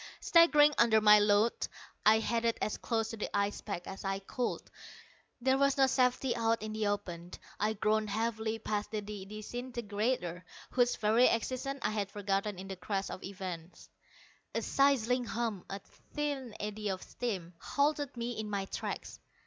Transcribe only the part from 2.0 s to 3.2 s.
I headed as close to